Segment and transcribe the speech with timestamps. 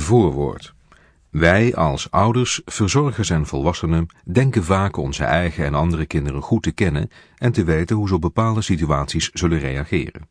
[0.00, 0.74] Voorwoord.
[1.30, 6.72] Wij als ouders, verzorgers en volwassenen denken vaak onze eigen en andere kinderen goed te
[6.72, 10.28] kennen en te weten hoe ze op bepaalde situaties zullen reageren.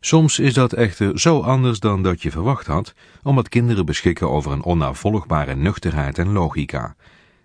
[0.00, 4.52] Soms is dat echter zo anders dan dat je verwacht had, omdat kinderen beschikken over
[4.52, 6.96] een onnavolgbare nuchterheid en logica.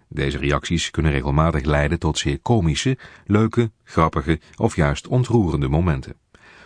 [0.10, 6.16] Deze reacties kunnen regelmatig leiden tot zeer komische, leuke, grappige of juist ontroerende momenten.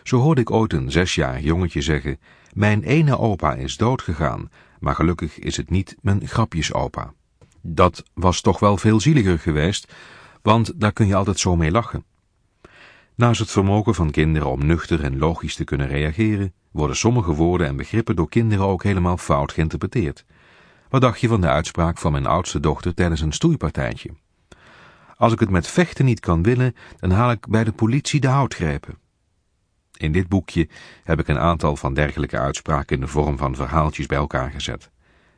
[0.04, 2.20] Zo hoorde ik ooit een zesjarig jongetje zeggen,
[2.54, 4.50] mijn ene opa is doodgegaan,
[4.80, 7.14] maar gelukkig is het niet mijn grapjesopa.
[7.62, 9.94] Dat was toch wel veel zieliger geweest,
[10.42, 12.04] want daar kun je altijd zo mee lachen.
[13.16, 17.68] Naast het vermogen van kinderen om nuchter en logisch te kunnen reageren, worden sommige woorden
[17.68, 20.26] en begrippen door kinderen ook helemaal fout geïnterpreteerd.
[20.90, 24.10] Wat dacht je van de uitspraak van mijn oudste dochter tijdens een stoeipartijtje?
[25.16, 28.28] Als ik het met vechten niet kan winnen, dan haal ik bij de politie de
[28.28, 28.98] houtgrepen.
[30.00, 30.68] In dit boekje
[31.04, 34.90] heb ik een aantal van dergelijke uitspraken in de vorm van verhaaltjes bij elkaar gezet.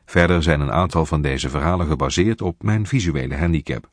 [0.04, 3.88] Verder zijn een aantal van deze verhalen gebaseerd op mijn visuele handicap.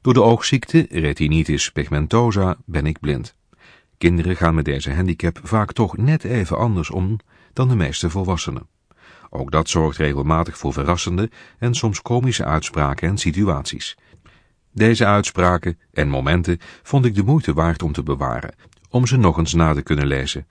[0.00, 3.34] Door de oogziekte, retinitis pigmentosa, ben ik blind.
[3.98, 7.18] Kinderen gaan met deze handicap vaak toch net even anders om
[7.52, 8.68] dan de meeste volwassenen.
[9.28, 13.96] Ook dat zorgt regelmatig voor verrassende en soms komische uitspraken en situaties.
[14.72, 18.54] Deze uitspraken en momenten vond ik de moeite waard om te bewaren,
[18.90, 20.46] om ze nog eens na te kunnen lezen.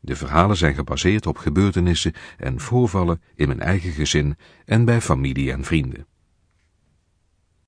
[0.00, 5.52] De verhalen zijn gebaseerd op gebeurtenissen en voorvallen in mijn eigen gezin en bij familie
[5.52, 6.06] en vrienden.